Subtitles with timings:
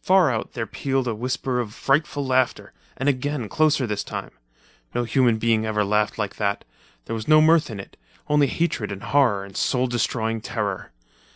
[0.00, 2.72] Far out, there pealed a whisper of frightful laughter.
[2.96, 4.30] And again, closer this time.
[4.94, 7.96] No human being ever laughed like that—there was no mirth in it,
[8.28, 10.92] only hatred and horror and soul destroying terror.